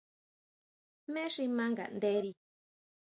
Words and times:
¿Jmé 1.03 1.23
xi 1.33 1.45
ʼma 1.49 1.65
nganderi? 1.71 2.31